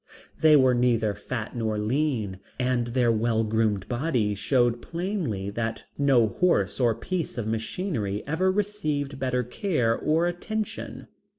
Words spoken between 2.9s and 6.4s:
well groomed bodies showed plainly that no